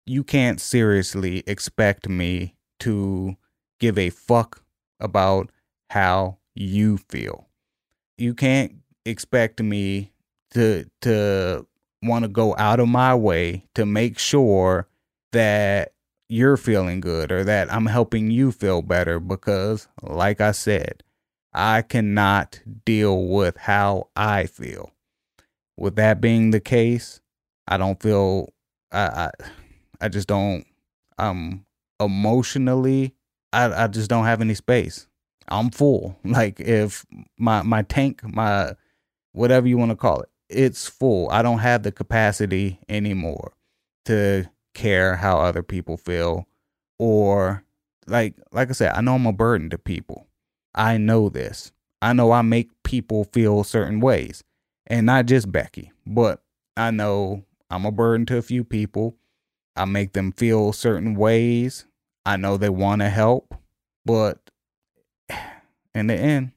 you 0.06 0.24
can't 0.24 0.60
seriously 0.60 1.44
expect 1.48 2.10
me 2.10 2.56
to 2.82 3.36
give 3.80 3.98
a 3.98 4.10
fuck 4.10 4.64
about 5.00 5.52
how 5.92 6.38
you 6.56 6.98
feel. 6.98 7.48
you 8.18 8.34
can't 8.34 8.76
expect 9.06 9.62
me 9.62 10.12
to 10.52 10.86
to 11.02 11.66
want 12.04 12.24
to 12.24 12.30
go 12.30 12.56
out 12.58 12.80
of 12.80 12.88
my 12.88 13.14
way 13.16 13.64
to 13.76 13.86
make 13.86 14.18
sure 14.20 14.88
that 15.32 15.94
you're 16.30 16.58
feeling 16.58 17.00
good 17.02 17.32
or 17.32 17.44
that 17.44 17.72
I'm 17.74 17.88
helping 17.88 18.32
you 18.32 18.52
feel 18.52 18.82
better 18.82 19.20
because 19.20 19.88
like 20.02 20.42
I 20.42 20.52
said, 20.52 21.04
I 21.54 21.82
cannot 21.82 22.62
deal 22.86 23.26
with 23.28 23.58
how 23.58 24.10
I 24.16 24.46
feel. 24.46 24.92
With 25.78 25.96
that 25.96 26.22
being 26.22 26.52
the 26.52 26.60
case, 26.60 27.22
I 27.68 27.78
don't 27.78 28.02
feel 28.02 28.50
I 28.92 29.00
I, 29.02 29.32
I 30.02 30.10
just 30.10 30.28
don't 30.28 30.66
um 31.18 31.66
emotionally 32.00 33.16
I, 33.52 33.84
I 33.84 33.88
just 33.88 34.10
don't 34.10 34.26
have 34.26 34.42
any 34.42 34.54
space. 34.54 35.08
I'm 35.48 35.72
full. 35.72 36.18
Like 36.24 36.60
if 36.60 37.06
my 37.38 37.62
my 37.64 37.82
tank, 37.84 38.22
my 38.24 38.74
whatever 39.34 39.68
you 39.68 39.78
want 39.78 39.92
to 39.92 39.98
call 39.98 40.22
it, 40.22 40.30
it's 40.50 40.88
full. 40.88 41.30
I 41.30 41.42
don't 41.42 41.60
have 41.60 41.84
the 41.84 41.92
capacity 41.92 42.80
anymore 42.88 43.54
to 44.06 44.50
care 44.74 45.16
how 45.16 45.40
other 45.40 45.64
people 45.64 45.98
feel 45.98 46.48
or 47.00 47.64
like 48.08 48.36
like 48.52 48.70
I 48.70 48.74
said, 48.74 48.94
I 48.96 49.02
know 49.02 49.16
I'm 49.16 49.26
a 49.26 49.34
burden 49.34 49.70
to 49.72 49.78
people. 49.78 50.28
I 50.74 50.98
know 50.98 51.30
this. 51.30 51.72
I 52.02 52.14
know 52.14 52.32
I 52.32 52.42
make 52.42 52.70
people 52.84 53.26
feel 53.26 53.64
certain 53.64 54.00
ways. 54.00 54.44
And 54.88 55.06
not 55.06 55.26
just 55.28 55.52
Becky, 55.52 55.92
but 56.06 56.42
I 56.76 56.92
know 56.92 57.44
I'm 57.70 57.86
a 57.86 57.92
burden 57.92 58.26
to 58.28 58.38
a 58.38 58.42
few 58.42 58.64
people. 58.64 59.16
I 59.76 59.86
make 59.86 60.14
them 60.14 60.32
feel 60.32 60.74
certain 60.74 61.16
ways. 61.16 61.86
I 62.26 62.38
know 62.38 62.58
they 62.58 62.70
want 62.70 63.02
to 63.02 63.10
help, 63.10 63.54
but 64.06 64.40
in 65.96 66.08
the 66.08 66.16
end, 66.16 66.52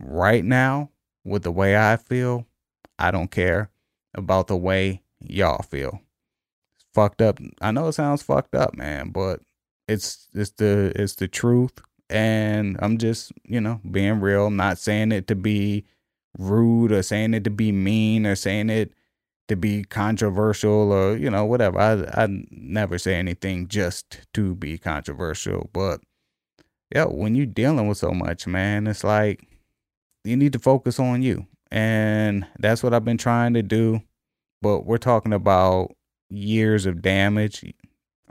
right 0.00 0.44
now, 0.44 0.90
with 1.24 1.42
the 1.42 1.52
way 1.52 1.76
I 1.76 1.96
feel, 1.96 2.46
I 2.98 3.10
don't 3.10 3.30
care 3.30 3.70
about 4.14 4.46
the 4.46 4.56
way 4.56 5.02
y'all 5.20 5.62
feel. 5.62 6.00
It's 6.76 6.86
fucked 6.94 7.22
up. 7.22 7.38
I 7.60 7.70
know 7.70 7.88
it 7.88 7.92
sounds 7.94 8.22
fucked 8.22 8.54
up, 8.54 8.74
man, 8.74 9.10
but 9.10 9.40
it's 9.88 10.28
it's 10.34 10.50
the 10.50 10.92
it's 10.94 11.14
the 11.14 11.28
truth. 11.28 11.80
And 12.14 12.76
I'm 12.80 12.98
just, 12.98 13.32
you 13.44 13.60
know, 13.60 13.80
being 13.90 14.20
real, 14.20 14.48
not 14.48 14.78
saying 14.78 15.10
it 15.10 15.26
to 15.26 15.34
be 15.34 15.84
rude 16.38 16.92
or 16.92 17.02
saying 17.02 17.34
it 17.34 17.42
to 17.44 17.50
be 17.50 17.72
mean 17.72 18.24
or 18.24 18.36
saying 18.36 18.70
it 18.70 18.92
to 19.48 19.56
be 19.56 19.82
controversial 19.82 20.92
or, 20.92 21.16
you 21.16 21.28
know, 21.28 21.44
whatever. 21.44 21.80
I 21.80 22.24
I 22.24 22.28
never 22.50 22.98
say 22.98 23.16
anything 23.16 23.66
just 23.66 24.20
to 24.34 24.54
be 24.54 24.78
controversial, 24.78 25.68
but 25.72 26.00
yeah, 26.94 27.06
when 27.06 27.34
you're 27.34 27.46
dealing 27.46 27.88
with 27.88 27.98
so 27.98 28.12
much, 28.12 28.46
man, 28.46 28.86
it's 28.86 29.02
like 29.02 29.48
you 30.22 30.36
need 30.36 30.52
to 30.52 30.60
focus 30.60 31.00
on 31.00 31.22
you. 31.22 31.46
And 31.72 32.46
that's 32.60 32.84
what 32.84 32.94
I've 32.94 33.04
been 33.04 33.18
trying 33.18 33.54
to 33.54 33.62
do. 33.62 34.02
But 34.62 34.86
we're 34.86 34.98
talking 34.98 35.32
about 35.32 35.90
years 36.30 36.86
of 36.86 37.02
damage 37.02 37.74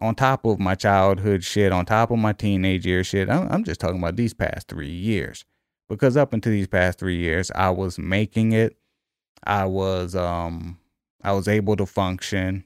on 0.04 0.16
top 0.16 0.46
of 0.46 0.60
my 0.60 0.76
childhood 0.76 1.46
shit, 1.46 1.72
on 1.72 1.86
top 1.86 2.12
of 2.12 2.20
my 2.20 2.34
teenage 2.34 2.86
year 2.86 3.06
shit. 3.06 3.30
I'm, 3.30 3.50
I'm 3.50 3.64
just 3.64 3.80
talking 3.80 4.00
about 4.00 4.18
these 4.18 4.34
past 4.34 4.68
three 4.68 4.92
years. 4.92 5.46
Because 5.88 6.18
up 6.18 6.34
until 6.34 6.52
these 6.52 6.68
past 6.68 7.00
three 7.00 7.18
years, 7.18 7.52
I 7.56 7.70
was 7.70 7.98
making 7.98 8.52
it. 8.52 8.76
I 9.46 9.66
was 9.66 10.16
um 10.16 10.78
I 11.24 11.32
was 11.32 11.48
able 11.48 11.78
to 11.78 11.86
function. 11.86 12.66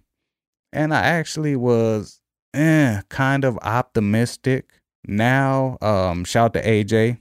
And 0.74 0.94
I 0.94 1.02
actually 1.02 1.56
was 1.56 2.20
eh, 2.54 3.02
kind 3.10 3.46
of 3.46 3.58
optimistic 3.62 4.72
now, 5.06 5.78
um, 5.82 6.26
shout 6.26 6.54
to 6.54 6.62
AJ. 6.62 7.20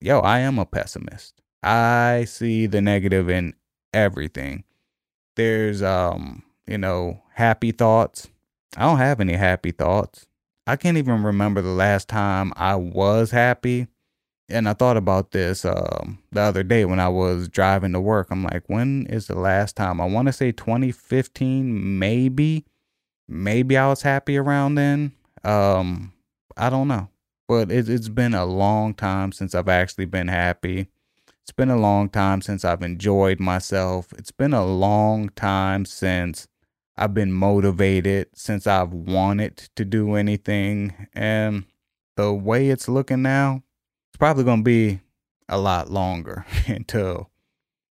Yo, 0.00 0.18
I 0.18 0.40
am 0.40 0.58
a 0.58 0.66
pessimist. 0.66 1.40
I 1.62 2.24
see 2.28 2.66
the 2.66 2.80
negative 2.80 3.30
in 3.30 3.54
everything. 3.94 4.64
There's 5.36 5.82
um, 5.82 6.42
you 6.66 6.78
know, 6.78 7.22
happy 7.34 7.70
thoughts. 7.70 8.28
I 8.76 8.82
don't 8.82 8.98
have 8.98 9.20
any 9.20 9.34
happy 9.34 9.70
thoughts. 9.70 10.26
I 10.66 10.76
can't 10.76 10.96
even 10.96 11.22
remember 11.22 11.60
the 11.60 11.70
last 11.70 12.08
time 12.08 12.52
I 12.56 12.76
was 12.76 13.30
happy. 13.30 13.88
And 14.48 14.68
I 14.68 14.74
thought 14.74 14.96
about 14.96 15.30
this 15.30 15.64
um, 15.64 16.18
the 16.30 16.40
other 16.40 16.62
day 16.62 16.84
when 16.84 17.00
I 17.00 17.08
was 17.08 17.48
driving 17.48 17.92
to 17.92 18.00
work. 18.00 18.28
I'm 18.30 18.44
like, 18.44 18.64
when 18.66 19.06
is 19.06 19.26
the 19.26 19.38
last 19.38 19.76
time? 19.76 20.00
I 20.00 20.04
want 20.04 20.26
to 20.26 20.32
say 20.32 20.52
2015, 20.52 21.98
maybe. 21.98 22.66
Maybe 23.28 23.76
I 23.76 23.88
was 23.88 24.02
happy 24.02 24.36
around 24.36 24.74
then. 24.74 25.12
Um, 25.42 26.12
I 26.56 26.68
don't 26.68 26.88
know 26.88 27.08
but 27.52 27.70
it, 27.70 27.86
it's 27.86 28.08
been 28.08 28.32
a 28.32 28.46
long 28.46 28.94
time 28.94 29.30
since 29.30 29.54
I've 29.54 29.68
actually 29.68 30.06
been 30.06 30.28
happy. 30.28 30.88
It's 31.42 31.52
been 31.52 31.68
a 31.68 31.76
long 31.76 32.08
time 32.08 32.40
since 32.40 32.64
I've 32.64 32.82
enjoyed 32.82 33.40
myself. 33.40 34.12
It's 34.16 34.30
been 34.30 34.54
a 34.54 34.64
long 34.64 35.28
time 35.30 35.84
since 35.84 36.48
I've 36.96 37.14
been 37.14 37.32
motivated, 37.32 38.28
since 38.34 38.66
I've 38.66 38.92
wanted 38.92 39.56
to 39.76 39.84
do 39.84 40.14
anything. 40.14 41.08
And 41.14 41.64
the 42.16 42.32
way 42.32 42.68
it's 42.68 42.88
looking 42.88 43.22
now, 43.22 43.62
it's 44.10 44.18
probably 44.18 44.44
going 44.44 44.60
to 44.60 44.64
be 44.64 45.00
a 45.48 45.58
lot 45.58 45.90
longer 45.90 46.44
until, 46.66 47.30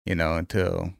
you 0.05 0.15
know, 0.15 0.35
until 0.35 0.93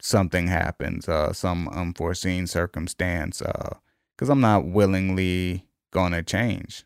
something 0.00 0.48
happens, 0.48 1.08
uh, 1.08 1.32
some 1.32 1.68
unforeseen 1.68 2.46
circumstance, 2.46 3.40
because 3.40 4.28
uh, 4.28 4.32
I'm 4.32 4.40
not 4.40 4.66
willingly 4.66 5.66
going 5.92 6.12
to 6.12 6.22
change. 6.22 6.84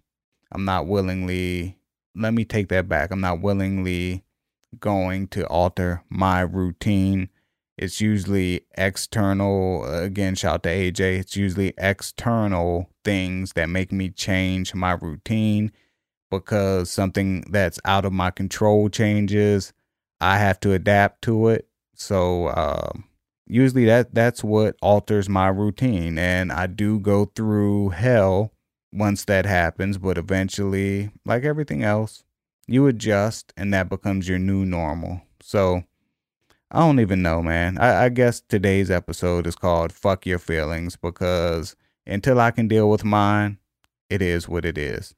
I'm 0.52 0.64
not 0.64 0.86
willingly, 0.86 1.78
let 2.14 2.34
me 2.34 2.44
take 2.44 2.68
that 2.68 2.88
back. 2.88 3.10
I'm 3.10 3.20
not 3.20 3.40
willingly 3.40 4.24
going 4.78 5.28
to 5.28 5.46
alter 5.46 6.02
my 6.08 6.40
routine. 6.40 7.28
It's 7.78 8.00
usually 8.00 8.62
external, 8.78 9.84
again, 9.84 10.34
shout 10.34 10.62
to 10.62 10.70
AJ. 10.70 11.20
It's 11.20 11.36
usually 11.36 11.74
external 11.76 12.88
things 13.04 13.52
that 13.52 13.68
make 13.68 13.92
me 13.92 14.08
change 14.08 14.74
my 14.74 14.92
routine 14.92 15.72
because 16.30 16.90
something 16.90 17.42
that's 17.50 17.78
out 17.84 18.04
of 18.06 18.12
my 18.12 18.30
control 18.30 18.88
changes. 18.88 19.72
I 20.20 20.38
have 20.38 20.58
to 20.60 20.72
adapt 20.72 21.22
to 21.22 21.48
it. 21.48 21.68
So, 21.94 22.46
uh, 22.46 22.92
usually 23.46 23.84
that 23.86 24.14
that's 24.14 24.42
what 24.42 24.76
alters 24.82 25.28
my 25.28 25.48
routine 25.48 26.18
and 26.18 26.52
I 26.52 26.66
do 26.66 26.98
go 26.98 27.26
through 27.26 27.90
hell 27.90 28.52
once 28.92 29.24
that 29.26 29.44
happens, 29.46 29.98
but 29.98 30.16
eventually, 30.18 31.10
like 31.26 31.44
everything 31.44 31.82
else, 31.82 32.24
you 32.66 32.86
adjust 32.86 33.52
and 33.56 33.72
that 33.74 33.88
becomes 33.88 34.28
your 34.28 34.38
new 34.38 34.64
normal. 34.64 35.20
So 35.42 35.84
I 36.70 36.80
don't 36.80 36.98
even 36.98 37.22
know, 37.22 37.42
man. 37.42 37.78
I, 37.78 38.06
I, 38.06 38.08
guess 38.08 38.40
today's 38.40 38.90
episode 38.90 39.46
is 39.46 39.54
called 39.54 39.92
Fuck 39.92 40.26
Your 40.26 40.40
Feelings 40.40 40.96
because 40.96 41.76
until 42.06 42.40
I 42.40 42.50
can 42.50 42.66
deal 42.66 42.90
with 42.90 43.04
mine, 43.04 43.58
it 44.10 44.20
is 44.20 44.48
what 44.48 44.64
it 44.64 44.76
is. 44.76 45.14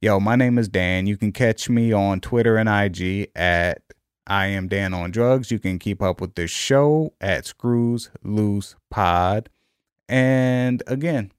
Yo, 0.00 0.20
my 0.20 0.36
name 0.36 0.58
is 0.58 0.68
Dan. 0.68 1.08
You 1.08 1.16
can 1.16 1.32
catch 1.32 1.68
me 1.68 1.92
on 1.92 2.20
Twitter 2.20 2.56
and 2.56 2.68
IG 2.68 3.30
at 3.34 3.82
I 4.28 4.46
am 4.46 4.68
Dan 4.68 4.94
on 4.94 5.10
Drugs. 5.10 5.50
You 5.50 5.58
can 5.58 5.80
keep 5.80 6.00
up 6.00 6.20
with 6.20 6.36
the 6.36 6.46
show 6.46 7.12
at 7.20 7.46
Screws 7.46 8.10
Loose 8.22 8.76
Pod. 8.88 9.48
And 10.08 10.84
again, 10.86 11.32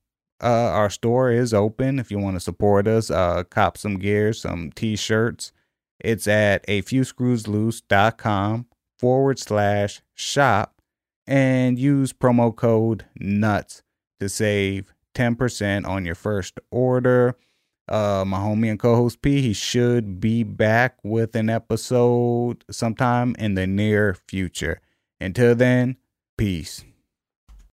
uh, 0.43 0.71
our 0.71 0.89
store 0.89 1.31
is 1.31 1.53
open 1.53 1.99
if 1.99 2.11
you 2.11 2.19
want 2.19 2.35
to 2.35 2.41
support 2.41 2.85
us. 2.85 3.09
Uh, 3.09 3.43
cop 3.45 3.77
some 3.77 3.97
gear, 3.97 4.33
some 4.33 4.71
t-shirts. 4.73 5.53
It's 6.01 6.27
at 6.27 6.65
a 6.67 6.81
few 6.81 7.05
screws 7.05 7.47
loose.com 7.47 8.66
forward 8.97 9.39
slash 9.39 10.01
shop 10.15 10.81
and 11.25 11.77
use 11.77 12.13
promo 12.13 12.55
code 12.55 13.05
nuts 13.19 13.83
to 14.19 14.29
save 14.29 14.93
10% 15.15 15.87
on 15.87 16.05
your 16.05 16.15
first 16.15 16.59
order. 16.71 17.35
Uh, 17.89 18.23
my 18.27 18.37
homie 18.37 18.69
and 18.69 18.79
co-host 18.79 19.21
P, 19.21 19.41
he 19.41 19.53
should 19.53 20.19
be 20.19 20.43
back 20.43 20.97
with 21.03 21.35
an 21.35 21.49
episode 21.49 22.65
sometime 22.69 23.35
in 23.39 23.55
the 23.55 23.65
near 23.65 24.17
future. 24.27 24.81
Until 25.19 25.55
then, 25.55 25.97
peace. 26.37 26.83